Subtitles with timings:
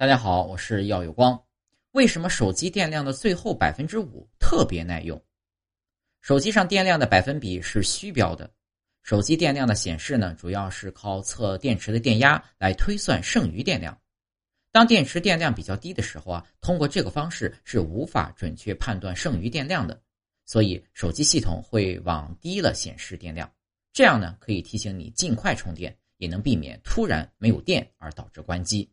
[0.00, 1.42] 大家好，我是耀有光。
[1.90, 5.20] 为什么手机电量的最后百分之五特别耐用？
[6.20, 8.48] 手机上电量的百分比是虚标的。
[9.02, 14.00] 手机电量的显示呢，主要是靠测电池的电压来推算剩余电量。
[14.70, 20.00] 当电池电量比较低的时候啊，通过这个方式是无法准确判断剩余电量的，
[20.44, 23.52] 所以手机系统会往低了显示电量。
[23.92, 28.88] 这样呢，可以提醒你尽快充电，也能避免突然没有电而导致关机。